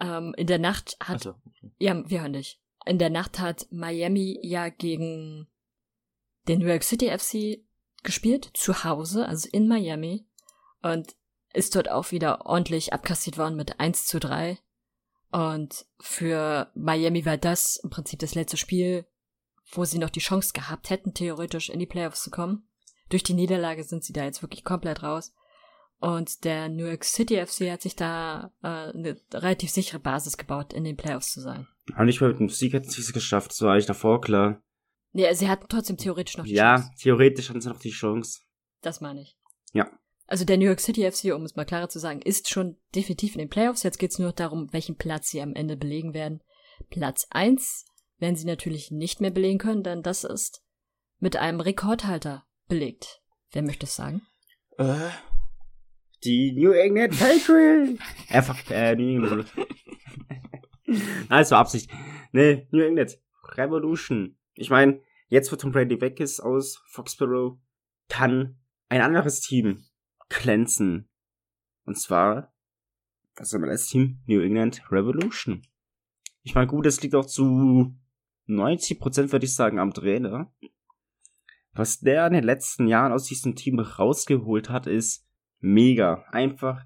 [0.00, 1.72] Ähm, in der Nacht hat Also, okay.
[1.78, 2.60] Ja, wir hören dich.
[2.86, 5.48] In der Nacht hat Miami ja gegen
[6.48, 7.64] den New York City FC
[8.02, 10.26] gespielt, zu Hause, also in Miami.
[10.82, 11.14] Und
[11.54, 14.58] ist dort auch wieder ordentlich abkassiert worden mit 1 zu 3.
[15.30, 19.06] Und für Miami war das im Prinzip das letzte Spiel,
[19.70, 22.68] wo sie noch die Chance gehabt hätten, theoretisch in die Playoffs zu kommen.
[23.08, 25.34] Durch die Niederlage sind sie da jetzt wirklich komplett raus.
[25.98, 30.72] Und der New York City FC hat sich da äh, eine relativ sichere Basis gebaut,
[30.72, 31.68] in den Playoffs zu sein.
[31.94, 34.60] Aber nicht mal mit dem Sieg hätten sie es geschafft, das war eigentlich davor klar.
[35.12, 36.90] Nee, sie hatten trotzdem theoretisch noch die Ja, Chance.
[37.00, 38.40] theoretisch hatten sie noch die Chance.
[38.80, 39.36] Das meine ich.
[39.72, 39.90] Ja.
[40.26, 43.34] Also der New York City FC, um es mal klarer zu sagen, ist schon definitiv
[43.34, 43.82] in den Playoffs.
[43.82, 46.42] Jetzt geht's nur noch darum, welchen Platz sie am Ende belegen werden.
[46.88, 47.84] Platz eins
[48.18, 50.62] werden sie natürlich nicht mehr belegen können, denn das ist
[51.18, 53.20] mit einem Rekordhalter belegt.
[53.50, 54.22] Wer möchte es sagen?
[54.78, 55.10] Äh,
[56.24, 58.00] Die New England Patriots.
[58.30, 59.52] Einfach, äh, New England.
[60.86, 61.90] Nein, es war Absicht.
[62.32, 63.18] Nee, New England
[63.54, 64.38] Revolution.
[64.54, 67.58] Ich meine, jetzt wo Tom Brady weg ist aus Foxborough,
[68.08, 69.84] kann ein anderes Team
[70.28, 71.08] glänzen.
[71.84, 72.52] Und zwar
[73.36, 75.62] das MLS-Team New England Revolution.
[76.42, 77.94] Ich meine, gut, es liegt auch zu
[78.48, 80.52] 90% würde ich sagen am Trainer.
[81.72, 85.26] Was der in den letzten Jahren aus diesem Team rausgeholt hat, ist
[85.60, 86.24] mega.
[86.30, 86.84] Einfach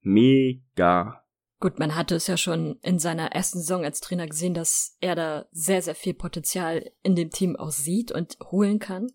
[0.00, 1.24] mega.
[1.60, 5.14] Gut, man hatte es ja schon in seiner ersten Saison als Trainer gesehen, dass er
[5.14, 9.12] da sehr, sehr viel Potenzial in dem Team auch sieht und holen kann.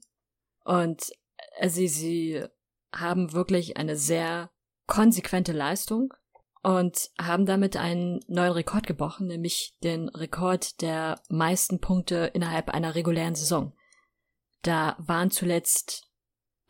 [0.63, 1.11] Und
[1.57, 2.45] äh, sie, sie
[2.93, 4.51] haben wirklich eine sehr
[4.85, 6.13] konsequente Leistung
[6.61, 12.93] und haben damit einen neuen Rekord gebrochen, nämlich den Rekord der meisten Punkte innerhalb einer
[12.93, 13.75] regulären Saison.
[14.61, 16.11] Da waren zuletzt,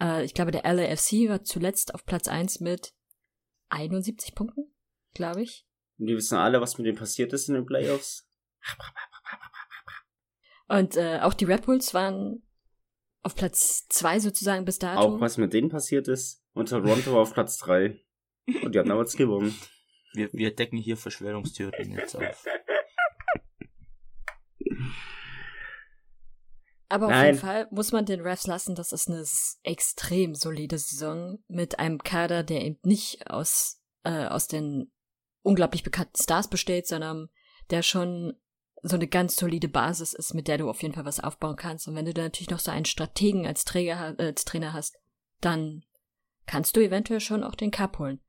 [0.01, 2.93] äh, ich glaube, der LAFC war zuletzt auf Platz eins mit
[3.69, 4.74] 71 Punkten,
[5.15, 5.65] glaube ich.
[5.97, 8.29] Und wir wissen alle, was mit dem passiert ist in den Playoffs.
[10.67, 12.43] Und äh, auch die Red Bulls waren
[13.21, 14.99] auf Platz zwei sozusagen bis dato.
[14.99, 16.43] Auch was mit denen passiert ist.
[16.53, 17.99] Und Toronto war auf Platz 3.
[18.63, 19.55] Und die haben damals gewonnen.
[20.13, 22.45] wir, wir decken hier Verschwörungstheorien jetzt auf.
[26.87, 27.25] Aber auf Nein.
[27.25, 29.25] jeden Fall muss man den Refs lassen, das ist eine
[29.63, 34.91] extrem solide Saison mit einem Kader, der eben nicht aus, äh, aus den
[35.45, 37.29] unglaublich bekannten Stars besteht, sondern
[37.69, 38.33] der schon
[38.81, 41.87] so eine ganz solide Basis ist, mit der du auf jeden Fall was aufbauen kannst.
[41.87, 44.97] Und wenn du da natürlich noch so einen Strategen als, Träger, als Trainer hast,
[45.41, 45.83] dann
[46.45, 48.19] kannst du eventuell schon auch den Cup holen.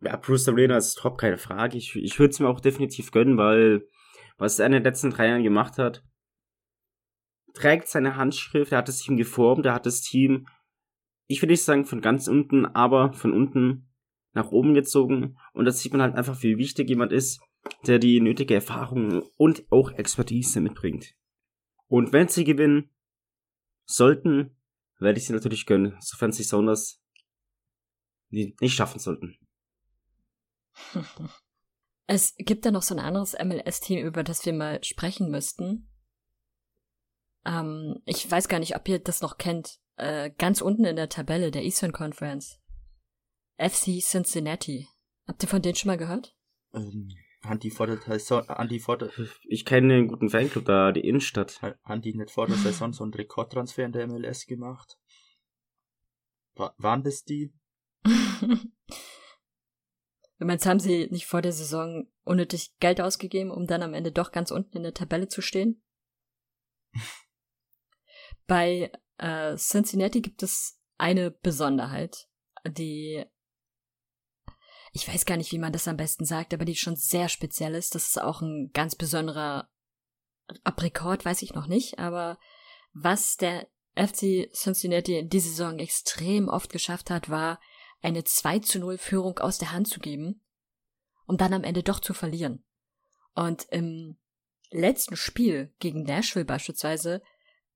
[0.00, 1.78] Ja, Bruce Arena ist top, keine Frage.
[1.78, 3.86] Ich, ich würde es mir auch definitiv gönnen, weil
[4.36, 6.02] was er in den letzten drei Jahren gemacht hat,
[7.54, 10.46] trägt seine Handschrift, er hat das Team geformt, er hat das Team,
[11.26, 13.91] ich will nicht sagen von ganz unten, aber von unten
[14.32, 15.38] nach oben gezogen.
[15.52, 17.40] Und das sieht man halt einfach, wie wichtig jemand ist,
[17.86, 21.14] der die nötige Erfahrung und auch Expertise mitbringt.
[21.88, 22.90] Und wenn sie gewinnen
[23.84, 24.56] sollten,
[24.98, 27.02] werde ich sie natürlich gönnen, sofern sie Sounders
[28.30, 29.36] nicht nicht schaffen sollten.
[32.08, 35.88] Es gibt da noch so ein anderes MLS-Team, über das wir mal sprechen müssten.
[37.46, 39.78] Ähm, ich weiß gar nicht, ob ihr das noch kennt.
[39.96, 42.61] Äh, ganz unten in der Tabelle der Eastern Conference.
[43.68, 44.88] FC Cincinnati.
[45.26, 46.34] Habt ihr von denen schon mal gehört?
[46.74, 47.10] Ähm,
[47.44, 49.10] Haben die vor der Saison, haben die vor der,
[49.44, 51.60] Ich kenne einen guten Fanclub da, die Innenstadt.
[51.62, 54.98] haben die nicht vor der Saison so einen Rekordtransfer in der MLS gemacht?
[56.54, 57.52] Wa- waren das die?
[60.38, 64.10] Du meinst, haben sie nicht vor der Saison unnötig Geld ausgegeben, um dann am Ende
[64.10, 65.84] doch ganz unten in der Tabelle zu stehen?
[68.48, 72.26] Bei äh, Cincinnati gibt es eine Besonderheit,
[72.66, 73.24] die
[74.92, 77.74] ich weiß gar nicht, wie man das am besten sagt, aber die schon sehr speziell
[77.74, 77.94] ist.
[77.94, 79.70] Das ist auch ein ganz besonderer
[80.64, 82.38] Aprikot, weiß ich noch nicht, aber
[82.92, 87.58] was der FC Cincinnati in dieser Saison extrem oft geschafft hat, war
[88.02, 90.42] eine 2 zu 0 Führung aus der Hand zu geben,
[91.26, 92.62] um dann am Ende doch zu verlieren.
[93.34, 94.18] Und im
[94.70, 97.22] letzten Spiel gegen Nashville beispielsweise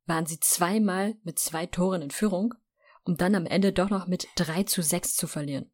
[0.04, 2.54] waren sie zweimal mit zwei Toren in Führung,
[3.04, 5.70] um dann am Ende doch noch mit 3 zu 6 zu verlieren.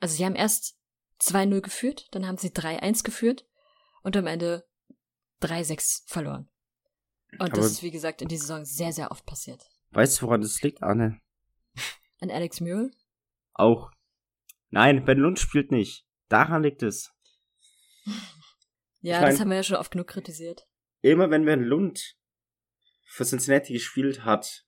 [0.00, 0.76] Also sie haben erst
[1.20, 3.46] 2-0 geführt, dann haben sie 3-1 geführt
[4.02, 4.66] und am Ende
[5.42, 6.48] 3-6 verloren.
[7.32, 9.68] Und Aber- das ist, wie gesagt, in dieser Saison sehr, sehr oft passiert.
[9.90, 11.20] Weißt du, woran das liegt, Anne?
[12.20, 12.90] An Alex Mule?
[13.54, 13.90] Auch.
[14.70, 16.06] Nein, Ben Lund spielt nicht.
[16.28, 17.12] Daran liegt es.
[19.02, 20.66] Ja, Ich mein- das haben wir ja schon oft genug kritisiert.
[21.00, 22.16] Immer wenn Ben Lund
[23.06, 24.66] für Cincinnati gespielt hat,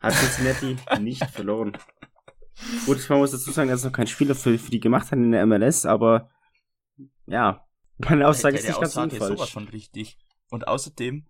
[0.00, 1.78] hat Cincinnati nicht verloren.
[2.86, 5.32] Gut, man muss dazu sagen, dass noch kein Spieler für, für die gemacht hat in
[5.32, 6.30] der MLS, aber
[7.26, 7.66] ja,
[7.98, 9.52] meine Aussage Der- ist der nicht ganz Aussage ist sowas unfalsch.
[9.52, 10.18] von richtig.
[10.50, 11.26] Und außerdem,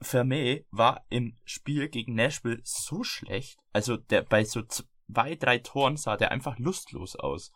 [0.00, 3.58] Vermey war im Spiel gegen Nashville so schlecht.
[3.72, 7.52] Also der bei so zwei, drei Toren sah der einfach lustlos aus.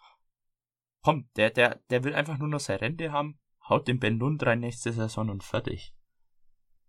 [1.03, 4.45] Komm, der, der, der will einfach nur noch seine Rente haben, haut den Ben Lund
[4.45, 5.95] rein nächste Saison und fertig.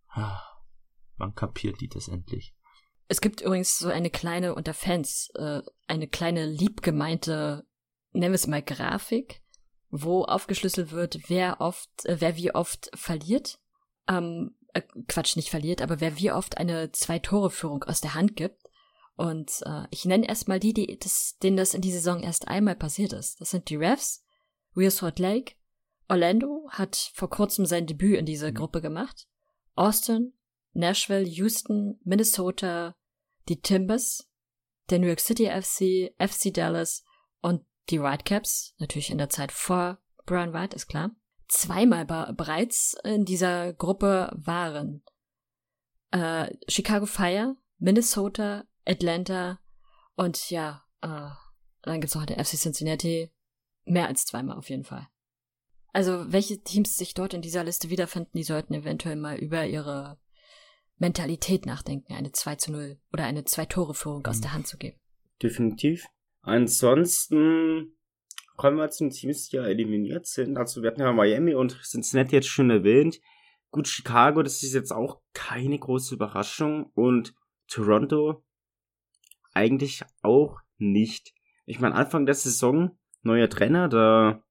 [0.09, 0.41] Ah,
[1.17, 2.55] Wann kapiert die das endlich?
[3.07, 7.65] Es gibt übrigens so eine kleine unter Fans, äh, eine kleine liebgemeinte,
[8.11, 9.41] nennen wir es mal Grafik,
[9.89, 13.59] wo aufgeschlüsselt wird, wer oft, äh, wer wie oft verliert.
[14.07, 18.61] Ähm, äh, Quatsch, nicht verliert, aber wer wie oft eine Zwei-Tore-Führung aus der Hand gibt.
[19.15, 22.75] Und äh, ich nenne erstmal die, die das, denen das in dieser Saison erst einmal
[22.75, 23.39] passiert ist.
[23.41, 24.23] Das sind die Refs,
[24.75, 25.55] Real Salt Lake,
[26.07, 29.27] Orlando hat vor kurzem sein Debüt in dieser Gruppe gemacht,
[29.75, 30.33] Austin,
[30.77, 32.95] Nashville, Houston, Minnesota,
[33.49, 34.29] die Timbers,
[34.89, 37.03] der New York City FC, FC Dallas
[37.41, 41.11] und die Whitecaps, natürlich in der Zeit vor Brian White, ist klar,
[41.47, 45.03] zweimal be bereits in dieser Gruppe waren
[46.11, 49.59] äh, Chicago Fire, Minnesota, Atlanta
[50.15, 51.29] und ja, äh,
[51.81, 53.31] dann gibt's noch den FC Cincinnati,
[53.85, 55.07] mehr als zweimal auf jeden Fall.
[55.93, 60.19] Also welche Teams sich dort in dieser Liste wiederfinden, die sollten eventuell mal über ihre
[60.97, 64.41] Mentalität nachdenken, eine 2 zu 0 oder eine Zwei-Tore-Führung aus Mhm.
[64.41, 64.97] der Hand zu geben.
[65.41, 66.05] Definitiv.
[66.41, 67.97] Ansonsten
[68.55, 70.57] kommen wir zu den Teams, die ja eliminiert sind.
[70.57, 73.19] Also wir hatten ja Miami und Cincinnati jetzt schon erwähnt.
[73.69, 76.91] Gut, Chicago, das ist jetzt auch keine große Überraschung.
[76.95, 77.36] Und
[77.67, 78.43] Toronto
[79.53, 81.33] eigentlich auch nicht.
[81.65, 84.43] Ich meine, Anfang der Saison, neuer Trainer, der,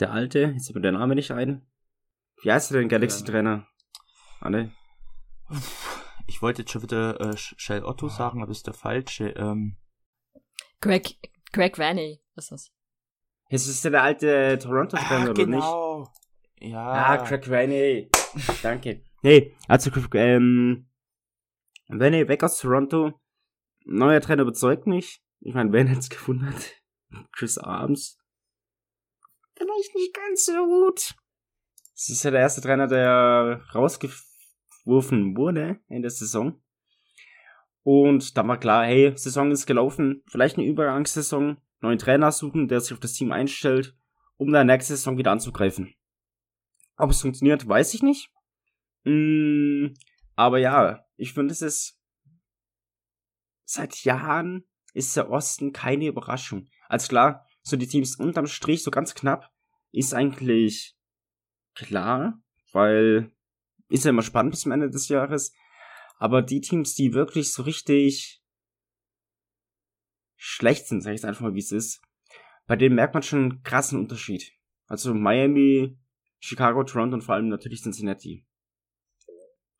[0.00, 1.66] der alte, jetzt fällt mir der Name nicht ein.
[2.42, 3.66] Wie heißt der denn, Galaxy-Trainer?
[4.40, 4.72] Anne?
[6.26, 9.30] Ich wollte jetzt schon wieder äh, Shell Otto sagen, aber ist der falsche.
[9.30, 9.76] Ähm,
[10.80, 11.16] Greg,
[11.52, 12.70] Greg Vanny ist das.
[13.48, 15.60] Jetzt ist der der alte Toronto-Trainer, oder nicht?
[15.60, 16.08] genau.
[16.60, 16.92] Ja.
[16.92, 18.10] Ah, Craig Rainey.
[18.62, 19.02] Danke.
[19.22, 20.88] Nee, also, ähm,
[21.88, 23.20] Rainey weg aus Toronto.
[23.84, 25.20] Neuer Trainer überzeugt mich.
[25.40, 26.74] Ich meine, wer hätte es gefunden hat?
[27.32, 28.18] Chris Arms.
[29.56, 31.14] Vielleicht nicht ganz so gut.
[31.94, 33.62] Das ist ja der erste Trainer, der
[34.86, 36.60] rausgeworfen wurde in der Saison.
[37.82, 40.22] Und da war klar, hey, Saison ist gelaufen.
[40.26, 41.58] Vielleicht eine Übergangssaison.
[41.80, 43.96] Neuen Trainer suchen, der sich auf das Team einstellt,
[44.36, 45.94] um dann nächste Saison wieder anzugreifen.
[46.96, 48.30] Ob es funktioniert, weiß ich nicht.
[49.04, 49.94] Mm,
[50.36, 51.98] aber ja, ich finde, es ist
[53.64, 56.68] seit Jahren ist der Osten keine Überraschung.
[56.88, 59.50] Als klar, so die Teams unterm Strich so ganz knapp
[59.92, 60.96] ist eigentlich
[61.74, 63.32] klar, weil
[63.90, 65.52] ist ja immer spannend bis zum Ende des Jahres.
[66.16, 68.42] Aber die Teams, die wirklich so richtig
[70.36, 72.02] schlecht sind, sag ich jetzt einfach mal, wie es ist,
[72.66, 74.52] bei denen merkt man schon einen krassen Unterschied.
[74.86, 75.98] Also Miami,
[76.38, 78.46] Chicago, Toronto und vor allem natürlich Cincinnati.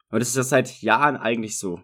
[0.09, 1.83] Aber das ist ja seit Jahren eigentlich so.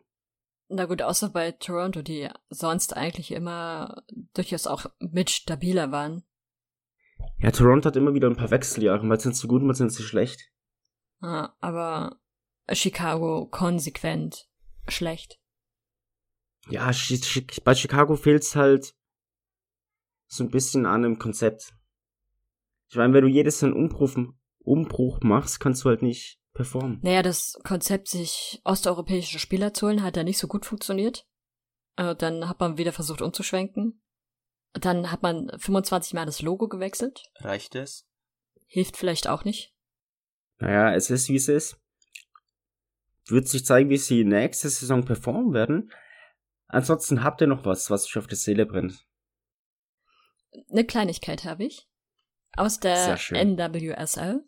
[0.69, 4.03] Na gut, außer bei Toronto, die sonst eigentlich immer
[4.35, 6.25] durchaus auch mit stabiler waren.
[7.39, 9.05] Ja, Toronto hat immer wieder ein paar Wechseljahre.
[9.07, 10.51] Mal sind sie gut, mal sind sie schlecht.
[11.21, 12.21] Ah, aber
[12.73, 14.49] Chicago konsequent
[14.89, 15.41] schlecht.
[16.69, 16.91] Ja,
[17.65, 18.95] bei Chicago fehlt's halt
[20.27, 21.73] so ein bisschen an einem Konzept.
[22.89, 24.17] Ich meine, wenn du jedes Jahr einen Umbruch,
[24.59, 26.99] Umbruch machst, kannst du halt nicht performen.
[27.03, 31.27] Naja, das Konzept, sich osteuropäische Spieler zu holen, hat ja nicht so gut funktioniert.
[31.97, 34.03] Äh, dann hat man wieder versucht umzuschwenken.
[34.73, 37.23] Dann hat man 25 Mal das Logo gewechselt.
[37.37, 38.07] Reicht es?
[38.67, 39.76] Hilft vielleicht auch nicht.
[40.59, 41.81] Naja, es ist wie es ist.
[43.29, 45.93] Wird sich zeigen, wie sie nächste Saison performen werden.
[46.69, 49.07] Ansonsten habt ihr noch was, was euch auf der Seele brennt.
[50.71, 51.89] Eine Kleinigkeit habe ich.
[52.57, 53.19] Aus der.
[53.31, 54.45] NWSL.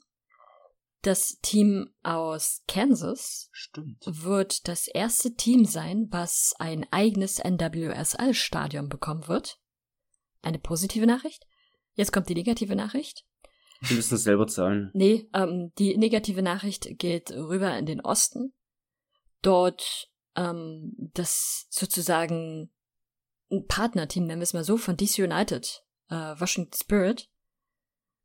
[1.03, 4.03] Das Team aus Kansas Stimmt.
[4.05, 9.61] wird das erste Team sein, was ein eigenes NWSL-Stadion bekommen wird.
[10.43, 11.47] Eine positive Nachricht.
[11.95, 13.28] Jetzt kommt die negative Nachricht.
[13.89, 14.91] Die müssen es selber zahlen.
[14.93, 18.53] Nee, ähm, die negative Nachricht geht rüber in den Osten.
[19.43, 22.73] Dort ähm, das sozusagen
[23.51, 27.31] ein Partnerteam, nennen wir es mal so, von DC United, äh, Washington Spirit,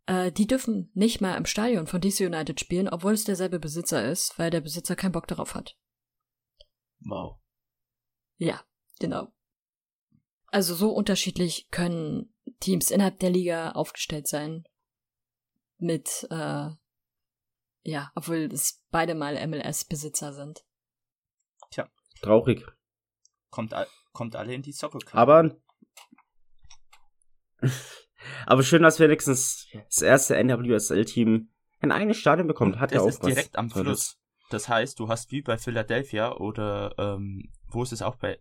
[0.05, 4.05] äh, die dürfen nicht mal im Stadion von DC United spielen, obwohl es derselbe Besitzer
[4.05, 5.77] ist, weil der Besitzer keinen Bock darauf hat.
[6.99, 7.39] Wow.
[8.37, 8.63] Ja,
[8.99, 9.29] genau.
[10.47, 14.65] Also so unterschiedlich können Teams innerhalb der Liga aufgestellt sein.
[15.83, 16.69] Mit, äh,
[17.83, 20.65] ja, obwohl es beide mal MLS-Besitzer sind.
[22.21, 22.65] Traurig.
[23.49, 25.15] Kommt, all- kommt alle in die Soccer Cup.
[25.15, 25.57] Aber.
[28.45, 31.49] aber schön, dass wenigstens das erste NWSL-Team
[31.81, 32.79] ein eigenes Stadion bekommt.
[32.79, 33.27] Hat ja das auch ist was.
[33.27, 33.69] direkt am.
[33.69, 34.17] Fluss.
[34.49, 38.39] Das heißt, du hast wie bei Philadelphia oder ähm, wo ist es auch bei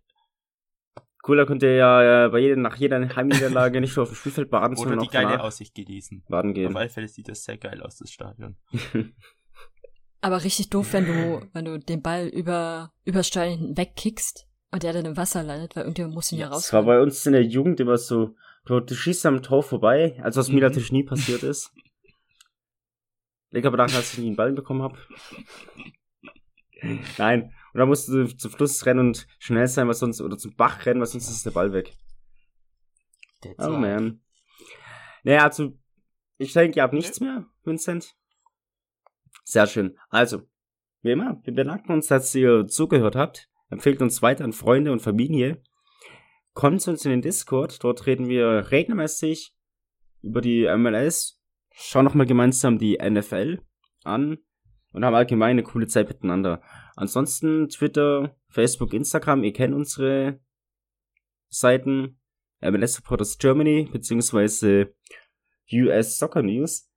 [1.27, 4.17] Cool, da könnt ihr ja äh, bei jeder, nach jeder Heimniederlage nicht nur auf dem
[4.17, 6.25] Spielfeld baden, sondern die auch geile danach Aussicht genießen.
[6.29, 6.77] baden Auf gehen.
[6.77, 8.57] alle Fälle sieht das sehr geil aus, das Stadion.
[10.21, 14.93] Aber richtig doof, wenn du, wenn du den Ball über, übers Stadion wegkickst und der
[14.93, 16.87] dann im Wasser landet, weil irgendjemand muss ihn ja, Ja, Das war raus.
[16.87, 20.49] bei uns in der Jugend immer so, du, du schießt am Tor vorbei, also was
[20.49, 20.61] mir Mhm.
[20.63, 21.73] natürlich nie passiert ist.
[23.51, 24.97] Leg aber nach, als ich nie einen Ball bekommen habe.
[27.19, 27.53] Nein.
[27.73, 30.85] Und dann musst du zum Fluss rennen und schnell sein, was sonst, oder zum Bach
[30.85, 31.97] rennen, weil sonst ist der Ball weg.
[33.41, 34.21] That's Oh man.
[35.25, 35.73] Naja, also,
[36.39, 38.15] ich denke, ihr habt nichts mehr, Vincent.
[39.45, 39.97] Sehr schön.
[40.11, 40.43] Also,
[41.03, 43.49] wie immer, wir bedanken uns, dass ihr zugehört habt.
[43.71, 45.63] Empfehlt uns weiter an Freunde und Familie.
[46.53, 47.83] Kommt zu uns in den Discord.
[47.83, 49.55] Dort reden wir regelmäßig
[50.21, 51.41] über die MLS.
[51.73, 53.63] Schauen nochmal gemeinsam die NFL
[54.05, 54.39] an
[54.93, 56.63] und haben allgemein eine coole Zeit miteinander.
[56.97, 59.45] Ansonsten Twitter, Facebook, Instagram.
[59.45, 60.41] Ihr kennt unsere
[61.49, 62.19] Seiten.
[62.61, 64.95] MLS Supporters Germany beziehungsweise
[65.73, 66.89] US Soccer News.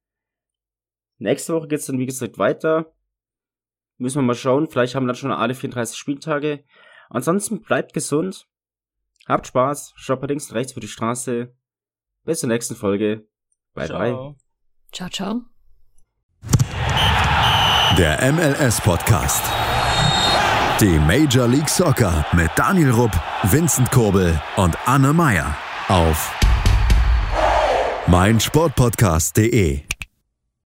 [1.18, 2.94] Nächste Woche geht's dann wie gesagt weiter.
[3.98, 4.70] Müssen wir mal schauen.
[4.70, 6.64] Vielleicht haben wir dann schon alle 34 Spieltage.
[7.10, 8.48] Ansonsten bleibt gesund.
[9.26, 9.94] Habt Spaß.
[9.96, 11.56] Schaut bei links und rechts über die Straße.
[12.24, 13.28] Bis zur nächsten Folge.
[13.74, 14.12] Bye bye.
[14.12, 14.36] Ciao.
[14.92, 15.42] Ciao, ciao.
[17.98, 19.65] Der MLS Podcast.
[20.82, 23.12] Die Major League Soccer mit Daniel Rupp,
[23.44, 25.56] Vincent Kurbel und Anne Meyer
[25.88, 26.34] auf
[28.08, 29.85] meinsportpodcast.de.